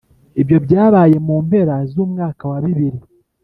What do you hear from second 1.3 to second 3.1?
mpera z'umwaka wabibiri